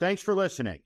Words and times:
Thanks 0.00 0.22
for 0.22 0.34
listening. 0.34 0.80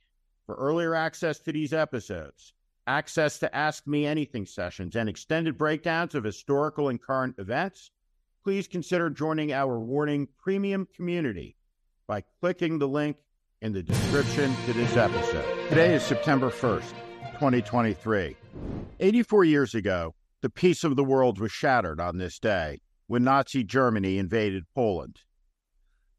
For 0.45 0.57
earlier 0.57 0.97
access 0.97 1.39
to 1.39 1.53
these 1.53 1.73
episodes, 1.73 2.53
access 2.89 3.39
to 3.39 3.55
Ask 3.55 3.87
Me 3.87 4.07
Anything 4.07 4.45
sessions, 4.45 4.97
and 4.97 5.09
extended 5.09 5.57
breakdowns 5.57 6.17
of 6.17 6.25
historical 6.25 6.89
and 6.89 7.01
current 7.01 7.37
events, 7.39 7.93
please 8.43 8.67
consider 8.67 9.09
joining 9.11 9.53
our 9.53 9.79
Warning 9.79 10.27
Premium 10.37 10.89
community 10.97 11.55
by 12.09 12.25
clicking 12.41 12.81
the 12.81 12.89
link 12.89 13.17
in 13.63 13.73
the 13.73 13.85
description 13.85 14.53
to 14.67 14.73
this 14.73 14.97
episode. 14.97 15.69
Today 15.69 15.95
is 15.95 16.03
September 16.03 16.51
1st, 16.51 16.95
2023. 17.35 18.37
84 18.99 19.45
years 19.45 19.77
ago, 19.77 20.13
the 20.43 20.51
peace 20.51 20.83
of 20.83 20.97
the 20.97 21.05
world 21.05 21.39
was 21.39 21.53
shattered 21.53 22.01
on 22.01 22.19
this 22.19 22.41
day 22.41 22.81
when 23.07 23.23
Nazi 23.23 23.63
Germany 23.63 24.19
invaded 24.19 24.65
Poland. 24.75 25.21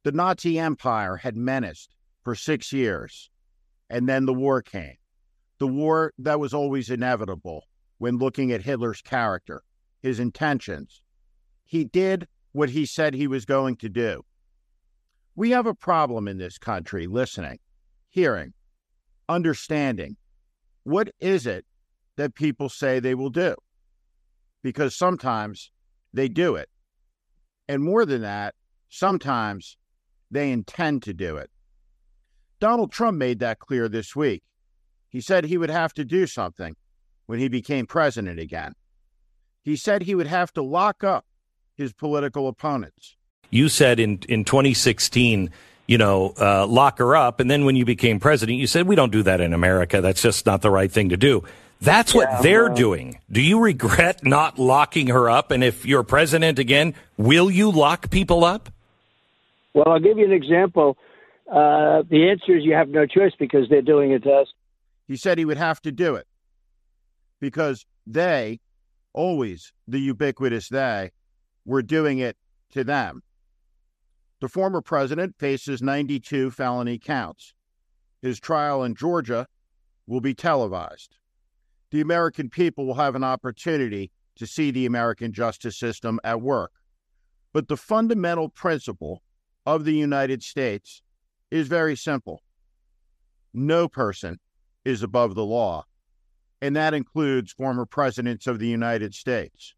The 0.06 0.14
Nazi 0.14 0.58
Empire 0.58 1.18
had 1.18 1.36
menaced 1.36 1.95
for 2.26 2.36
six 2.36 2.74
years, 2.74 3.30
and 3.90 4.10
then 4.10 4.26
the 4.26 4.34
war 4.34 4.62
came. 4.62 4.96
The 5.60 5.68
war 5.68 6.12
that 6.18 6.40
was 6.40 6.54
always 6.54 6.90
inevitable 6.90 7.64
when 8.00 8.18
looking 8.18 8.52
at 8.52 8.64
Hitler's 8.64 9.02
character, 9.02 9.64
his 10.02 10.20
intentions. 10.20 11.02
He 11.64 11.86
did 11.86 12.28
what 12.52 12.72
he 12.72 12.86
said 12.86 13.14
he 13.14 13.28
was 13.28 13.46
going 13.46 13.78
to 13.78 13.90
do. 13.90 14.24
We 15.36 15.52
have 15.52 15.68
a 15.68 15.76
problem 15.76 16.28
in 16.28 16.38
this 16.38 16.58
country 16.58 17.08
listening, 17.08 17.60
hearing, 18.10 18.54
understanding. 19.30 20.18
What 20.84 21.10
is 21.20 21.46
it 21.46 21.66
that 22.18 22.36
people 22.36 22.70
say 22.70 23.00
they 23.00 23.16
will 23.16 23.30
do? 23.30 23.56
Because 24.64 24.96
sometimes 24.96 25.72
they 26.12 26.28
do 26.28 26.56
it. 26.56 26.70
And 27.68 27.84
more 27.84 28.06
than 28.06 28.22
that, 28.22 28.56
sometimes 28.90 29.78
they 30.32 30.52
intend 30.52 31.04
to 31.04 31.14
do 31.14 31.38
it. 31.38 31.50
Donald 32.60 32.92
Trump 32.92 33.18
made 33.18 33.40
that 33.40 33.60
clear 33.60 33.88
this 33.88 34.16
week. 34.16 34.44
He 35.10 35.22
said 35.22 35.46
he 35.46 35.58
would 35.58 35.70
have 35.70 35.94
to 35.94 36.06
do 36.06 36.28
something 36.28 36.76
when 37.26 37.40
he 37.40 37.48
became 37.48 37.86
president 37.86 38.40
again. 38.40 38.74
He 39.64 39.76
said 39.76 40.04
he 40.04 40.16
would 40.16 40.28
have 40.28 40.54
to 40.54 40.62
lock 40.62 41.04
up 41.04 41.26
his 41.76 41.94
political 41.94 42.48
opponents 42.48 43.16
you 43.56 43.70
said 43.70 44.00
in 44.00 44.20
in 44.28 44.44
2016 44.44 45.50
you 45.88 46.00
know, 46.00 46.34
uh, 46.42 46.66
lock 46.66 46.98
her 46.98 47.16
up. 47.16 47.40
And 47.40 47.52
then 47.52 47.64
when 47.64 47.76
you 47.76 47.86
became 47.86 48.20
president, 48.20 48.58
you 48.58 48.66
said, 48.66 48.88
we 48.88 48.96
don't 48.96 49.12
do 49.12 49.22
that 49.22 49.40
in 49.40 49.54
America. 49.54 50.02
That's 50.02 50.20
just 50.20 50.48
not 50.48 50.64
the 50.64 50.72
right 50.72 50.92
thing 50.92 51.10
to 51.10 51.18
do. 51.18 51.44
That's 51.80 52.16
yeah, 52.16 52.22
what 52.22 52.42
they're 52.42 52.70
well, 52.70 52.76
doing. 52.76 53.20
Do 53.32 53.40
you 53.40 53.60
regret 53.60 54.26
not 54.26 54.58
locking 54.58 55.10
her 55.10 55.30
up? 55.30 55.52
And 55.52 55.64
if 55.64 55.86
you're 55.86 56.02
president 56.02 56.58
again, 56.58 56.96
will 57.18 57.52
you 57.52 57.70
lock 57.70 58.10
people 58.10 58.44
up? 58.44 58.72
Well, 59.76 59.88
I'll 59.88 60.00
give 60.00 60.18
you 60.18 60.26
an 60.26 60.32
example. 60.32 60.98
Uh, 61.50 62.02
the 62.10 62.30
answer 62.30 62.58
is 62.58 62.64
you 62.64 62.74
have 62.74 62.90
no 62.90 63.06
choice 63.06 63.34
because 63.38 63.70
they're 63.70 63.82
doing 63.82 64.12
it 64.12 64.24
to 64.24 64.32
us. 64.32 64.48
He 65.08 65.16
said 65.16 65.38
he 65.38 65.46
would 65.46 65.58
have 65.58 65.82
to 65.82 65.92
do 65.92 66.16
it 66.16 66.28
because 67.40 67.86
they, 68.08 68.60
always 69.14 69.72
the 69.88 70.00
ubiquitous 70.00 70.70
they, 70.70 71.12
were 71.66 71.84
doing 71.84 72.20
it 72.20 72.38
to 72.72 72.84
them. 72.84 73.22
The 74.42 74.50
former 74.50 74.82
president 74.82 75.36
faces 75.38 75.82
92 75.82 76.52
felony 76.52 76.98
counts. 76.98 77.54
His 78.22 78.40
trial 78.40 78.84
in 78.84 78.96
Georgia 78.96 79.48
will 80.08 80.22
be 80.22 80.34
televised. 80.34 81.18
The 81.92 82.02
American 82.02 82.50
people 82.50 82.86
will 82.86 82.96
have 82.96 83.16
an 83.16 83.24
opportunity 83.24 84.12
to 84.36 84.46
see 84.46 84.72
the 84.72 84.86
American 84.86 85.32
justice 85.32 85.78
system 85.78 86.20
at 86.24 86.42
work. 86.42 86.72
But 87.54 87.68
the 87.68 87.78
fundamental 87.78 88.50
principle 88.50 89.24
of 89.66 89.86
the 89.86 89.94
United 89.94 90.44
States 90.44 91.02
is 91.52 91.68
very 91.68 91.96
simple 91.96 92.42
no 93.56 93.88
person 93.88 94.38
is 94.84 95.02
above 95.02 95.34
the 95.34 95.46
law, 95.46 95.86
and 96.62 96.76
that 96.76 96.94
includes 96.94 97.54
former 97.54 97.86
presidents 97.86 98.48
of 98.48 98.60
the 98.60 98.68
United 98.68 99.14
States. 99.14 99.74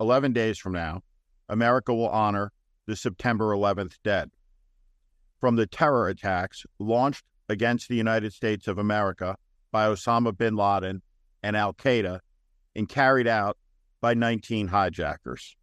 11 0.00 0.32
days 0.32 0.58
from 0.58 0.72
now, 0.72 1.00
America 1.48 1.94
will 1.94 2.08
honor 2.08 2.50
the 2.86 2.96
September 2.96 3.52
11th 3.54 3.94
dead. 4.02 4.30
From 5.38 5.54
the 5.54 5.68
terror 5.68 6.08
attacks 6.08 6.66
launched 6.80 7.24
against 7.48 7.88
the 7.88 7.96
United 7.96 8.32
States 8.32 8.66
of 8.66 8.78
America 8.78 9.36
by 9.70 9.86
Osama 9.86 10.36
bin 10.36 10.56
Laden 10.56 11.00
and 11.44 11.56
Al 11.56 11.72
Qaeda 11.72 12.20
and 12.74 12.88
carried 12.88 13.28
out 13.28 13.56
by 14.00 14.14
19 14.14 14.68
hijackers. 14.68 15.56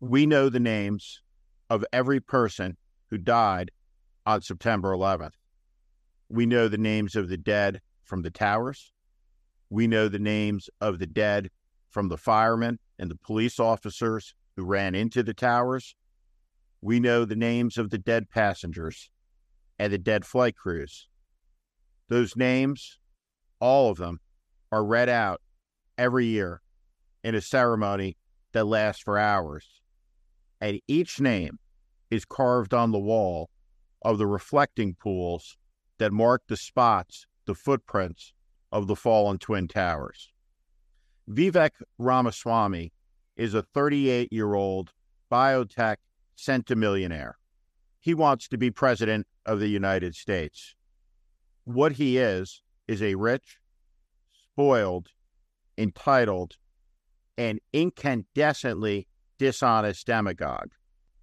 We 0.00 0.26
know 0.26 0.48
the 0.48 0.60
names 0.60 1.22
of 1.70 1.84
every 1.92 2.20
person 2.20 2.76
who 3.08 3.16
died 3.16 3.70
on 4.26 4.42
September 4.42 4.92
11th. 4.92 5.34
We 6.28 6.46
know 6.46 6.68
the 6.68 6.78
names 6.78 7.16
of 7.16 7.28
the 7.28 7.36
dead 7.36 7.80
from 8.04 8.22
the 8.22 8.30
towers. 8.30 8.92
We 9.70 9.86
know 9.86 10.08
the 10.08 10.18
names 10.18 10.68
of 10.80 10.98
the 10.98 11.06
dead 11.06 11.50
from 11.90 12.08
the 12.08 12.16
firemen 12.16 12.78
and 12.98 13.10
the 13.10 13.16
police 13.16 13.58
officers 13.58 14.34
who 14.56 14.64
ran 14.64 14.94
into 14.94 15.22
the 15.22 15.34
towers 15.34 15.94
we 16.82 16.98
know 16.98 17.24
the 17.24 17.36
names 17.36 17.78
of 17.78 17.90
the 17.90 17.98
dead 17.98 18.28
passengers 18.28 19.08
and 19.78 19.92
the 19.92 19.98
dead 19.98 20.26
flight 20.26 20.56
crews. 20.56 21.08
Those 22.08 22.36
names, 22.36 22.98
all 23.60 23.88
of 23.88 23.98
them, 23.98 24.18
are 24.72 24.84
read 24.84 25.08
out 25.08 25.40
every 25.96 26.26
year 26.26 26.60
in 27.22 27.36
a 27.36 27.40
ceremony 27.40 28.16
that 28.52 28.64
lasts 28.64 29.00
for 29.00 29.16
hours. 29.16 29.80
And 30.60 30.80
each 30.88 31.20
name 31.20 31.60
is 32.10 32.24
carved 32.24 32.74
on 32.74 32.90
the 32.90 32.98
wall 32.98 33.48
of 34.04 34.18
the 34.18 34.26
reflecting 34.26 34.94
pools 34.94 35.56
that 35.98 36.12
mark 36.12 36.42
the 36.48 36.56
spots, 36.56 37.26
the 37.46 37.54
footprints 37.54 38.32
of 38.70 38.86
the 38.86 38.96
fallen 38.96 39.38
Twin 39.38 39.68
Towers. 39.68 40.32
Vivek 41.28 41.70
Ramaswamy 41.98 42.92
is 43.36 43.54
a 43.54 43.62
38 43.62 44.32
year 44.32 44.54
old 44.54 44.92
biotech 45.30 45.96
centimillionaire. 46.36 47.34
He 48.00 48.14
wants 48.14 48.48
to 48.48 48.58
be 48.58 48.70
president 48.70 49.26
of 49.46 49.60
the 49.60 49.68
United 49.68 50.14
States. 50.14 50.74
What 51.64 51.92
he 51.92 52.18
is, 52.18 52.62
is 52.88 53.00
a 53.00 53.14
rich, 53.14 53.58
spoiled, 54.52 55.08
entitled, 55.78 56.56
and 57.38 57.60
incandescently 57.72 59.06
dishonest 59.38 60.06
demagogue. 60.06 60.72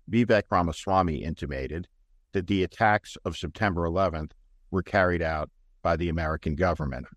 Vivek 0.10 0.44
Ramaswamy 0.50 1.24
intimated 1.24 1.88
that 2.34 2.48
the 2.48 2.64
attacks 2.64 3.18
of 3.26 3.38
September 3.38 3.82
11th 3.84 4.32
were 4.72 4.84
carried 4.84 5.22
out 5.22 5.50
by 5.82 5.96
the 5.96 6.10
American 6.10 6.56
government. 6.56 7.08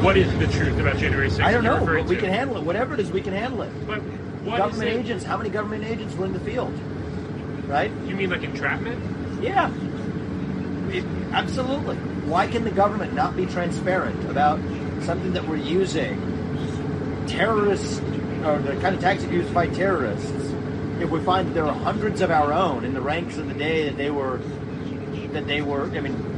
What 0.00 0.16
is 0.16 0.30
the 0.38 0.46
truth 0.46 0.78
about 0.78 0.98
January 0.98 1.28
6th? 1.28 1.42
I 1.42 1.52
don't 1.52 1.64
know. 1.64 2.02
We 2.04 2.16
can 2.16 2.28
handle 2.28 2.56
it. 2.58 2.64
Whatever 2.64 2.94
it 2.94 3.00
is, 3.00 3.10
we 3.10 3.20
can 3.20 3.32
handle 3.32 3.62
it. 3.62 3.86
But 3.86 4.02
government 4.44 4.90
agents, 4.90 5.24
how 5.24 5.36
many 5.36 5.50
government 5.50 5.84
agents 5.84 6.14
were 6.14 6.26
in 6.26 6.32
the 6.32 6.40
field? 6.40 6.72
right? 7.72 7.90
You 8.06 8.14
mean 8.14 8.30
like 8.30 8.42
entrapment? 8.42 9.42
Yeah. 9.42 9.72
It, 10.90 11.04
absolutely. 11.32 11.96
Why 11.96 12.46
can 12.46 12.64
the 12.64 12.70
government 12.70 13.14
not 13.14 13.34
be 13.34 13.46
transparent 13.46 14.30
about 14.30 14.60
something 15.02 15.32
that 15.32 15.48
we're 15.48 15.56
using 15.56 17.24
terrorists 17.26 18.00
or 18.44 18.58
the 18.58 18.76
kind 18.80 18.94
of 18.94 19.00
tactics 19.00 19.32
used 19.32 19.54
by 19.54 19.68
terrorists 19.68 20.30
if 20.30 20.51
we 21.10 21.20
find 21.20 21.48
that 21.48 21.54
there 21.54 21.64
are 21.64 21.74
hundreds 21.74 22.20
of 22.20 22.30
our 22.30 22.52
own 22.52 22.84
in 22.84 22.94
the 22.94 23.00
ranks 23.00 23.36
of 23.36 23.48
the 23.48 23.54
day 23.54 23.88
that 23.88 23.96
they 23.96 24.10
were 24.10 24.38
that 25.32 25.46
they 25.46 25.62
were 25.62 25.84
I 25.86 26.00
mean 26.00 26.30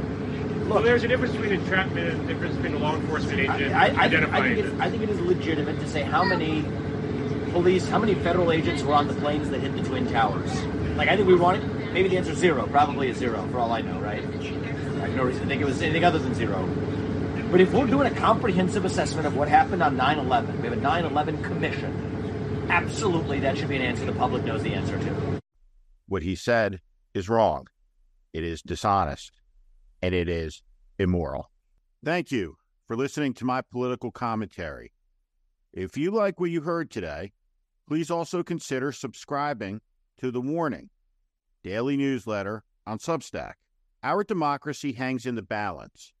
Look, 0.65 0.75
well, 0.75 0.83
there's 0.83 1.03
a 1.03 1.07
difference 1.07 1.33
between 1.33 1.51
entrapment 1.51 2.09
and 2.09 2.21
a 2.21 2.33
difference 2.33 2.55
between 2.55 2.73
a 2.73 2.79
law 2.79 2.95
enforcement 2.95 3.39
agent 3.39 3.75
I, 3.75 3.87
I, 3.87 4.05
I, 4.05 4.09
think, 4.09 4.33
I, 4.33 4.41
think 4.41 4.57
it, 4.57 4.73
I 4.79 4.89
think 4.89 5.03
it 5.03 5.09
is 5.09 5.19
legitimate 5.19 5.79
to 5.79 5.87
say 5.87 6.01
how 6.01 6.23
many 6.23 6.65
police, 7.55 7.87
how 7.87 7.99
many 7.99 8.15
federal 8.15 8.51
agents 8.51 8.83
were 8.83 8.93
on 8.93 9.07
the 9.07 9.13
planes 9.13 9.49
that 9.49 9.61
hit 9.61 9.73
the 9.77 9.81
Twin 9.83 10.11
Towers. 10.11 10.53
Like 10.97 11.07
I 11.07 11.15
think 11.15 11.25
we 11.25 11.35
want 11.35 11.63
it. 11.63 11.93
Maybe 11.93 12.09
the 12.09 12.17
answer 12.17 12.31
is 12.31 12.37
zero. 12.37 12.67
Probably 12.67 13.09
a 13.09 13.15
zero 13.15 13.47
for 13.49 13.59
all 13.59 13.71
I 13.71 13.79
know, 13.79 13.97
right? 14.01 14.21
I 14.21 15.07
have 15.07 15.15
no 15.15 15.23
reason 15.23 15.43
to 15.43 15.47
think 15.47 15.61
it 15.61 15.65
was 15.65 15.81
anything 15.81 16.03
other 16.03 16.19
than 16.19 16.35
zero. 16.35 16.67
But 17.49 17.61
if 17.61 17.71
we're 17.71 17.87
doing 17.87 18.11
a 18.11 18.15
comprehensive 18.15 18.83
assessment 18.83 19.25
of 19.25 19.37
what 19.37 19.47
happened 19.47 19.81
on 19.81 19.95
9/11, 19.95 20.57
we 20.57 20.67
have 20.67 20.77
a 20.77 20.81
9/11 20.81 21.43
commission. 21.45 22.14
Absolutely, 22.69 23.39
that 23.39 23.57
should 23.57 23.69
be 23.69 23.75
an 23.75 23.81
answer 23.81 24.05
the 24.05 24.13
public 24.13 24.43
knows 24.43 24.63
the 24.63 24.73
answer 24.73 24.97
to. 24.97 25.39
What 26.07 26.23
he 26.23 26.35
said 26.35 26.81
is 27.13 27.29
wrong. 27.29 27.67
It 28.33 28.43
is 28.43 28.61
dishonest, 28.61 29.31
and 30.01 30.13
it 30.13 30.27
is 30.27 30.61
immoral. 30.99 31.49
Thank 32.03 32.31
you 32.31 32.57
for 32.87 32.95
listening 32.95 33.33
to 33.35 33.45
my 33.45 33.61
political 33.61 34.11
commentary. 34.11 34.91
If 35.73 35.97
you 35.97 36.11
like 36.11 36.39
what 36.39 36.51
you 36.51 36.61
heard 36.61 36.91
today, 36.91 37.33
please 37.87 38.11
also 38.11 38.43
consider 38.43 38.91
subscribing 38.91 39.81
to 40.19 40.31
the 40.31 40.41
Warning 40.41 40.89
daily 41.63 41.97
newsletter 41.97 42.63
on 42.85 42.99
Substack. 42.99 43.53
Our 44.03 44.23
democracy 44.23 44.93
hangs 44.93 45.25
in 45.25 45.33
the 45.33 45.41
balance. 45.41 46.13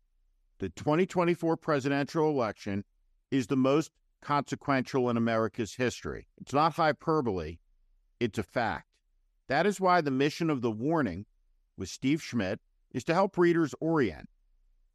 The 0.57 0.69
2024 0.69 1.55
presidential 1.57 2.29
election 2.29 2.83
is 3.29 3.45
the 3.45 3.55
most 3.55 3.91
consequential 4.21 5.09
in 5.09 5.17
America's 5.17 5.75
history. 5.75 6.27
It's 6.39 6.53
not 6.53 6.73
hyperbole, 6.73 7.57
it's 8.19 8.39
a 8.39 8.43
fact. 8.43 8.87
That 9.47 9.65
is 9.65 9.79
why 9.79 10.01
the 10.01 10.11
mission 10.11 10.49
of 10.49 10.61
The 10.61 10.71
Warning 10.71 11.25
with 11.77 11.89
Steve 11.89 12.21
Schmidt 12.21 12.59
is 12.91 13.03
to 13.03 13.13
help 13.13 13.37
readers 13.37 13.75
orient 13.79 14.29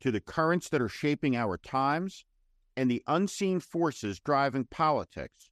to 0.01 0.11
the 0.11 0.21
currents 0.21 0.69
that 0.71 0.81
are 0.81 0.89
shaping 0.89 1.37
our 1.37 1.57
times 1.59 2.25
and 2.77 2.91
the 2.91 3.03
unseen 3.07 3.61
forces 3.61 4.21
driving 4.21 4.65
politics 4.65 5.51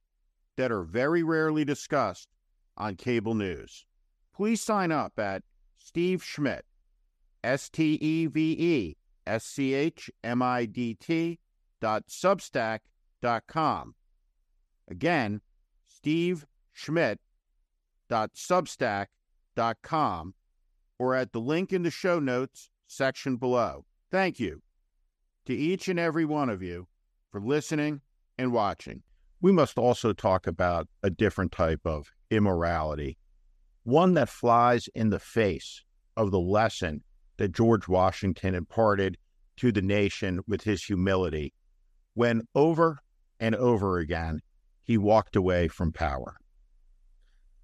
that 0.57 0.71
are 0.71 0.83
very 0.83 1.23
rarely 1.23 1.63
discussed 1.63 2.27
on 2.75 2.95
cable 2.95 3.35
news. 3.35 3.85
Please 4.33 4.61
sign 4.61 4.91
up 4.91 5.19
at 5.19 5.43
Steve 5.77 6.23
Schmidt, 6.23 6.65
S 7.43 7.69
T 7.69 7.97
E 8.01 8.25
V 8.25 8.51
E 8.57 8.97
S 9.27 9.45
C 9.45 9.73
H 9.73 10.09
M 10.23 10.41
I 10.41 10.65
D 10.65 10.95
T 10.95 11.39
dot 11.79 12.07
substack 12.07 12.79
dot 13.21 13.43
com. 13.47 13.95
Again, 14.89 15.41
Steve 15.87 16.45
Schmidt 16.71 17.19
dot 18.09 18.33
substack 18.33 19.07
dot 19.55 19.77
com 19.83 20.33
or 20.97 21.15
at 21.15 21.31
the 21.31 21.39
link 21.39 21.71
in 21.71 21.83
the 21.83 21.91
show 21.91 22.19
notes 22.19 22.69
section 22.87 23.37
below. 23.37 23.85
Thank 24.11 24.39
you 24.39 24.61
to 25.45 25.53
each 25.53 25.87
and 25.87 25.99
every 25.99 26.25
one 26.25 26.49
of 26.49 26.61
you 26.61 26.87
for 27.31 27.39
listening 27.39 28.01
and 28.37 28.51
watching. 28.51 29.03
We 29.41 29.51
must 29.51 29.77
also 29.77 30.13
talk 30.13 30.47
about 30.47 30.87
a 31.03 31.09
different 31.09 31.51
type 31.51 31.81
of 31.85 32.07
immorality, 32.29 33.17
one 33.83 34.13
that 34.15 34.29
flies 34.29 34.89
in 34.95 35.09
the 35.09 35.19
face 35.19 35.83
of 36.17 36.31
the 36.31 36.39
lesson 36.39 37.03
that 37.37 37.53
George 37.53 37.87
Washington 37.87 38.55
imparted 38.55 39.17
to 39.57 39.71
the 39.71 39.81
nation 39.81 40.41
with 40.47 40.63
his 40.63 40.83
humility 40.83 41.53
when 42.13 42.41
over 42.53 42.99
and 43.39 43.55
over 43.55 43.97
again 43.97 44.41
he 44.81 44.97
walked 44.97 45.35
away 45.35 45.67
from 45.67 45.91
power. 45.91 46.37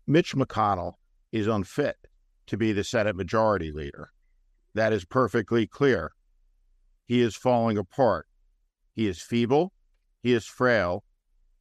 Mitch 0.07 0.35
McConnell 0.35 0.93
is 1.31 1.47
unfit 1.47 1.97
to 2.47 2.57
be 2.57 2.71
the 2.71 2.83
Senate 2.83 3.15
Majority 3.15 3.71
Leader. 3.71 4.11
That 4.75 4.93
is 4.93 5.05
perfectly 5.05 5.65
clear. 5.65 6.11
He 7.05 7.21
is 7.21 7.35
falling 7.35 7.77
apart. 7.77 8.27
He 8.93 9.07
is 9.07 9.21
feeble, 9.21 9.73
he 10.21 10.33
is 10.33 10.45
frail, 10.45 11.03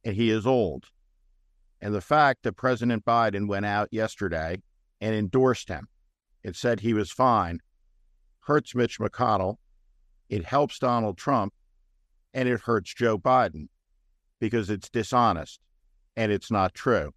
and 0.03 0.15
he 0.15 0.29
is 0.29 0.45
old. 0.45 0.85
And 1.81 1.93
the 1.93 2.01
fact 2.01 2.43
that 2.43 2.53
President 2.53 3.03
Biden 3.03 3.47
went 3.47 3.65
out 3.65 3.89
yesterday 3.91 4.61
and 5.01 5.15
endorsed 5.15 5.67
him 5.67 5.87
and 6.43 6.55
said 6.55 6.79
he 6.79 6.93
was 6.93 7.11
fine 7.11 7.59
hurts 8.45 8.75
Mitch 8.75 8.99
McConnell, 8.99 9.57
it 10.29 10.45
helps 10.45 10.79
Donald 10.79 11.17
Trump, 11.17 11.53
and 12.33 12.47
it 12.47 12.61
hurts 12.61 12.93
Joe 12.93 13.17
Biden 13.17 13.67
because 14.39 14.69
it's 14.69 14.89
dishonest 14.89 15.59
and 16.15 16.31
it's 16.31 16.51
not 16.51 16.73
true. 16.73 17.11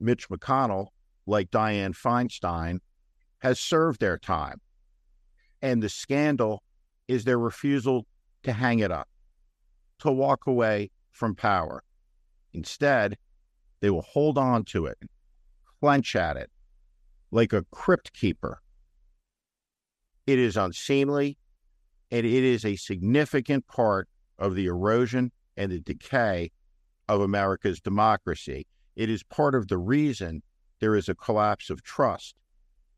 Mitch 0.00 0.28
McConnell, 0.28 0.88
like 1.26 1.50
Dianne 1.50 1.96
Feinstein, 1.96 2.78
has 3.38 3.58
served 3.58 4.00
their 4.00 4.18
time. 4.18 4.60
And 5.62 5.82
the 5.82 5.88
scandal 5.88 6.62
is 7.08 7.24
their 7.24 7.38
refusal 7.38 8.06
to 8.42 8.52
hang 8.52 8.80
it 8.80 8.90
up, 8.90 9.08
to 10.00 10.10
walk 10.10 10.46
away 10.46 10.90
from 11.12 11.34
power. 11.34 11.82
Instead, 12.52 13.16
they 13.80 13.90
will 13.90 14.02
hold 14.02 14.38
on 14.38 14.64
to 14.64 14.86
it, 14.86 14.98
clench 15.80 16.14
at 16.16 16.36
it, 16.36 16.50
like 17.30 17.52
a 17.52 17.64
crypt 17.70 18.12
keeper. 18.12 18.60
It 20.26 20.38
is 20.38 20.56
unseemly, 20.56 21.38
and 22.10 22.26
it 22.26 22.44
is 22.44 22.64
a 22.64 22.76
significant 22.76 23.66
part 23.66 24.08
of 24.38 24.54
the 24.54 24.66
erosion 24.66 25.32
and 25.56 25.72
the 25.72 25.80
decay 25.80 26.50
of 27.08 27.20
America's 27.20 27.80
democracy. 27.80 28.66
It 28.94 29.10
is 29.10 29.22
part 29.22 29.54
of 29.54 29.68
the 29.68 29.78
reason 29.78 30.42
there 30.80 30.96
is 30.96 31.08
a 31.08 31.14
collapse 31.14 31.70
of 31.70 31.82
trust 31.82 32.34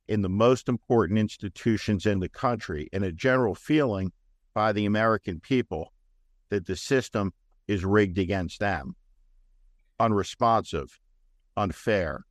in 0.09 0.23
the 0.23 0.29
most 0.29 0.69
important 0.69 1.19
institutions 1.19 2.07
in 2.07 2.21
the 2.21 2.29
country 2.29 2.89
and 2.93 3.05
a 3.05 3.13
general 3.13 3.55
feeling 3.55 4.13
by 4.55 4.73
the 4.73 4.87
American 4.87 5.39
people 5.41 5.93
that 6.49 6.67
the 6.67 6.77
system 6.77 7.33
is 7.67 7.85
rigged 7.85 8.19
against 8.19 8.59
them, 8.59 8.97
unresponsive, 10.01 10.99
unfair, 11.57 12.25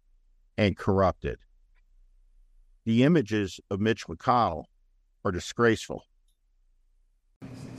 and 0.58 0.76
corrupted. 0.76 1.38
The 2.86 3.04
images 3.04 3.60
of 3.70 3.80
Mitch 3.80 4.08
McConnell 4.08 4.66
are 5.24 5.32
disgraceful. 5.32 6.04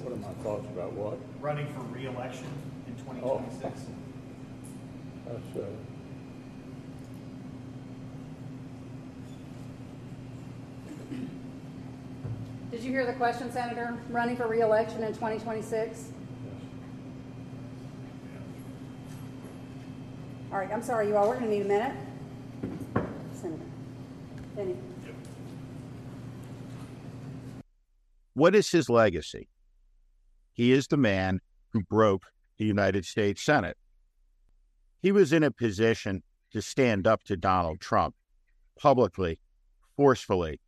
What 0.02 0.12
are 0.12 0.16
my 0.16 0.32
thoughts 0.44 0.66
about 0.66 0.92
what? 0.92 1.18
Running 1.40 1.66
for 1.72 1.80
reelection 1.94 2.46
in 2.86 2.94
2026. 2.96 3.80
That's, 5.26 5.40
Did 12.70 12.82
you 12.82 12.90
hear 12.90 13.06
the 13.06 13.14
question, 13.14 13.50
Senator? 13.50 13.98
Running 14.10 14.36
for 14.36 14.46
reelection 14.46 15.02
in 15.02 15.12
2026? 15.14 16.10
All 20.52 20.58
right, 20.58 20.70
I'm 20.72 20.82
sorry, 20.82 21.08
you 21.08 21.16
all, 21.16 21.28
we're 21.28 21.38
going 21.38 21.50
to 21.50 21.56
need 21.56 21.64
a 21.64 21.68
minute. 21.68 21.94
Senator. 23.34 23.62
Benny. 24.54 24.76
What 28.34 28.54
is 28.54 28.70
his 28.70 28.88
legacy? 28.88 29.48
He 30.58 30.72
is 30.72 30.88
the 30.88 30.96
man 30.96 31.40
who 31.72 31.84
broke 31.84 32.24
the 32.56 32.64
United 32.64 33.04
States 33.06 33.40
Senate. 33.40 33.76
He 35.00 35.12
was 35.12 35.32
in 35.32 35.44
a 35.44 35.52
position 35.52 36.24
to 36.50 36.60
stand 36.60 37.06
up 37.06 37.22
to 37.24 37.36
Donald 37.36 37.78
Trump 37.78 38.16
publicly, 38.76 39.38
forcefully. 39.96 40.60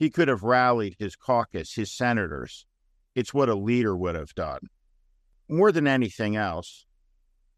He 0.00 0.10
could 0.10 0.26
have 0.26 0.42
rallied 0.42 0.96
his 0.98 1.14
caucus, 1.14 1.74
his 1.74 1.92
senators. 1.92 2.66
It's 3.14 3.32
what 3.32 3.48
a 3.48 3.54
leader 3.54 3.96
would 3.96 4.16
have 4.16 4.34
done. 4.34 4.62
More 5.48 5.70
than 5.70 5.86
anything 5.86 6.34
else, 6.34 6.84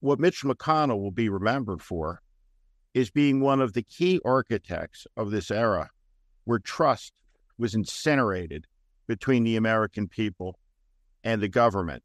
what 0.01 0.21
Mitch 0.21 0.43
McConnell 0.43 1.01
will 1.01 1.11
be 1.11 1.31
remembered 1.31 1.81
for 1.81 2.21
is 2.93 3.11
being 3.11 3.41
one 3.41 3.63
of 3.63 3.73
the 3.73 3.83
key 3.83 4.21
architects 4.27 5.07
of 5.17 5.31
this 5.31 5.51
era 5.51 5.89
where 6.45 6.59
trust 6.59 7.15
was 7.57 7.75
incinerated 7.75 8.67
between 9.07 9.43
the 9.45 9.57
American 9.57 10.07
people 10.07 10.59
and 11.25 11.43
the 11.43 11.49
government, 11.49 12.03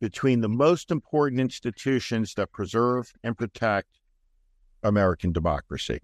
between 0.00 0.40
the 0.40 0.48
most 0.48 0.90
important 0.90 1.40
institutions 1.40 2.34
that 2.34 2.52
preserve 2.52 3.12
and 3.22 3.38
protect 3.38 3.88
American 4.82 5.32
democracy. 5.32 6.00